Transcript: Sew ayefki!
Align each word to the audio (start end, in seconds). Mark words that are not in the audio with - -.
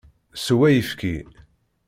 Sew 0.43 0.61
ayefki! 0.67 1.13